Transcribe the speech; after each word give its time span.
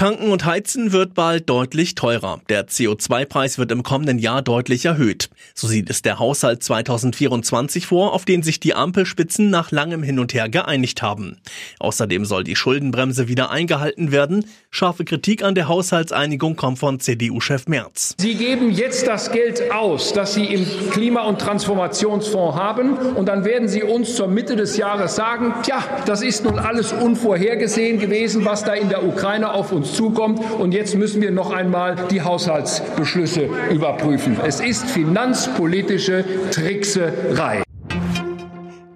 Tanken 0.00 0.32
und 0.32 0.46
Heizen 0.46 0.92
wird 0.92 1.12
bald 1.12 1.50
deutlich 1.50 1.94
teurer. 1.94 2.40
Der 2.48 2.66
CO2-Preis 2.66 3.58
wird 3.58 3.70
im 3.70 3.82
kommenden 3.82 4.18
Jahr 4.18 4.40
deutlich 4.40 4.86
erhöht. 4.86 5.28
So 5.54 5.66
sieht 5.66 5.90
es 5.90 6.00
der 6.00 6.18
Haushalt 6.18 6.62
2024 6.62 7.86
vor, 7.86 8.14
auf 8.14 8.24
den 8.24 8.42
sich 8.42 8.60
die 8.60 8.72
Ampelspitzen 8.72 9.50
nach 9.50 9.70
langem 9.72 10.02
Hin 10.02 10.18
und 10.18 10.32
Her 10.32 10.48
geeinigt 10.48 11.02
haben. 11.02 11.36
Außerdem 11.80 12.24
soll 12.24 12.44
die 12.44 12.56
Schuldenbremse 12.56 13.28
wieder 13.28 13.50
eingehalten 13.50 14.10
werden. 14.10 14.46
Scharfe 14.70 15.04
Kritik 15.04 15.44
an 15.44 15.54
der 15.54 15.68
Haushaltseinigung 15.68 16.56
kommt 16.56 16.78
von 16.78 16.98
CDU-Chef 16.98 17.66
Merz. 17.66 18.14
Sie 18.18 18.36
geben 18.36 18.70
jetzt 18.70 19.06
das 19.06 19.30
Geld 19.30 19.70
aus, 19.70 20.14
das 20.14 20.32
Sie 20.32 20.46
im 20.46 20.64
Klima- 20.92 21.24
und 21.24 21.42
Transformationsfonds 21.42 22.56
haben, 22.56 22.94
und 22.96 23.26
dann 23.26 23.44
werden 23.44 23.68
Sie 23.68 23.82
uns 23.82 24.16
zur 24.16 24.28
Mitte 24.28 24.56
des 24.56 24.78
Jahres 24.78 25.16
sagen, 25.16 25.52
tja, 25.62 25.84
das 26.06 26.22
ist 26.22 26.42
nun 26.42 26.58
alles 26.58 26.90
unvorhergesehen 26.90 27.98
gewesen, 27.98 28.46
was 28.46 28.64
da 28.64 28.72
in 28.72 28.88
der 28.88 29.04
Ukraine 29.04 29.52
auf 29.52 29.72
uns 29.72 29.89
zukommt. 29.94 30.40
Und 30.58 30.72
jetzt 30.72 30.94
müssen 30.96 31.22
wir 31.22 31.30
noch 31.30 31.52
einmal 31.52 31.96
die 32.10 32.22
Haushaltsbeschlüsse 32.22 33.48
überprüfen. 33.70 34.36
Es 34.44 34.60
ist 34.60 34.90
finanzpolitische 34.90 36.24
Trickserei. 36.50 37.62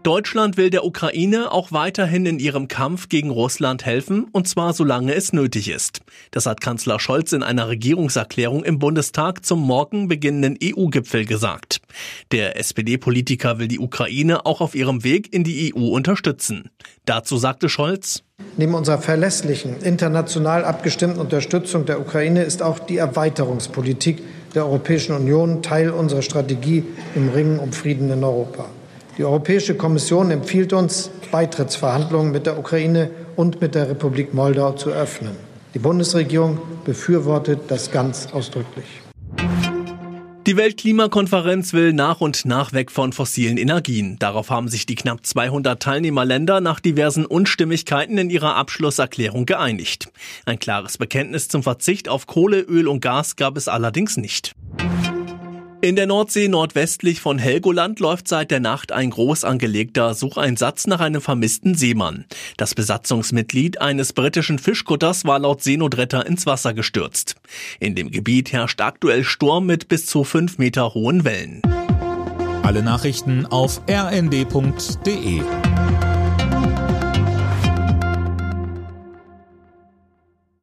Deutschland 0.04 0.58
will 0.58 0.68
der 0.68 0.84
Ukraine 0.84 1.50
auch 1.50 1.72
weiterhin 1.72 2.26
in 2.26 2.38
ihrem 2.38 2.68
Kampf 2.68 3.08
gegen 3.08 3.30
Russland 3.30 3.86
helfen, 3.86 4.26
und 4.32 4.46
zwar 4.46 4.74
solange 4.74 5.14
es 5.14 5.32
nötig 5.32 5.70
ist. 5.70 6.02
Das 6.30 6.44
hat 6.44 6.60
Kanzler 6.60 7.00
Scholz 7.00 7.32
in 7.32 7.42
einer 7.42 7.68
Regierungserklärung 7.68 8.64
im 8.64 8.78
Bundestag 8.78 9.46
zum 9.46 9.62
morgen 9.62 10.06
beginnenden 10.06 10.58
EU-Gipfel 10.62 11.24
gesagt. 11.24 11.80
Der 12.32 12.58
SPD-Politiker 12.58 13.58
will 13.58 13.66
die 13.66 13.78
Ukraine 13.78 14.44
auch 14.44 14.60
auf 14.60 14.74
ihrem 14.74 15.04
Weg 15.04 15.32
in 15.32 15.42
die 15.42 15.72
EU 15.74 15.86
unterstützen. 15.94 16.68
Dazu 17.06 17.38
sagte 17.38 17.70
Scholz, 17.70 18.24
Neben 18.58 18.74
unserer 18.74 18.98
verlässlichen, 18.98 19.80
international 19.80 20.66
abgestimmten 20.66 21.18
Unterstützung 21.18 21.86
der 21.86 21.98
Ukraine 21.98 22.42
ist 22.42 22.62
auch 22.62 22.78
die 22.78 22.98
Erweiterungspolitik 22.98 24.22
der 24.54 24.66
Europäischen 24.66 25.16
Union 25.16 25.62
Teil 25.62 25.88
unserer 25.88 26.20
Strategie 26.20 26.84
im 27.14 27.30
Ringen 27.30 27.58
um 27.58 27.72
Frieden 27.72 28.10
in 28.10 28.22
Europa. 28.22 28.66
Die 29.16 29.24
Europäische 29.24 29.76
Kommission 29.76 30.32
empfiehlt 30.32 30.72
uns, 30.72 31.10
Beitrittsverhandlungen 31.30 32.32
mit 32.32 32.46
der 32.46 32.58
Ukraine 32.58 33.10
und 33.36 33.60
mit 33.60 33.76
der 33.76 33.88
Republik 33.88 34.34
Moldau 34.34 34.72
zu 34.72 34.90
öffnen. 34.90 35.36
Die 35.72 35.78
Bundesregierung 35.78 36.58
befürwortet 36.84 37.60
das 37.68 37.92
ganz 37.92 38.28
ausdrücklich. 38.32 38.86
Die 40.46 40.56
Weltklimakonferenz 40.58 41.72
will 41.72 41.92
nach 41.92 42.20
und 42.20 42.44
nach 42.44 42.72
weg 42.72 42.90
von 42.90 43.12
fossilen 43.12 43.56
Energien. 43.56 44.18
Darauf 44.18 44.50
haben 44.50 44.68
sich 44.68 44.84
die 44.84 44.94
knapp 44.94 45.24
200 45.24 45.80
Teilnehmerländer 45.80 46.60
nach 46.60 46.80
diversen 46.80 47.24
Unstimmigkeiten 47.24 48.18
in 48.18 48.28
ihrer 48.28 48.56
Abschlusserklärung 48.56 49.46
geeinigt. 49.46 50.08
Ein 50.44 50.58
klares 50.58 50.98
Bekenntnis 50.98 51.48
zum 51.48 51.62
Verzicht 51.62 52.08
auf 52.08 52.26
Kohle, 52.26 52.60
Öl 52.60 52.88
und 52.88 53.00
Gas 53.00 53.36
gab 53.36 53.56
es 53.56 53.68
allerdings 53.68 54.18
nicht. 54.18 54.54
In 55.84 55.96
der 55.96 56.06
Nordsee 56.06 56.48
nordwestlich 56.48 57.20
von 57.20 57.38
Helgoland 57.38 58.00
läuft 58.00 58.26
seit 58.26 58.50
der 58.50 58.58
Nacht 58.58 58.90
ein 58.90 59.10
groß 59.10 59.44
angelegter 59.44 60.14
Sucheinsatz 60.14 60.86
nach 60.86 61.00
einem 61.00 61.20
vermissten 61.20 61.74
Seemann. 61.74 62.24
Das 62.56 62.74
Besatzungsmitglied 62.74 63.82
eines 63.82 64.14
britischen 64.14 64.58
Fischkutters 64.58 65.26
war 65.26 65.38
laut 65.40 65.62
Seenotretter 65.62 66.24
ins 66.24 66.46
Wasser 66.46 66.72
gestürzt. 66.72 67.34
In 67.80 67.94
dem 67.94 68.10
Gebiet 68.10 68.50
herrscht 68.50 68.80
aktuell 68.80 69.24
Sturm 69.24 69.66
mit 69.66 69.88
bis 69.88 70.06
zu 70.06 70.24
fünf 70.24 70.56
Meter 70.56 70.94
hohen 70.94 71.26
Wellen. 71.26 71.60
Alle 72.62 72.82
Nachrichten 72.82 73.44
auf 73.44 73.82
rnd.de 73.86 75.42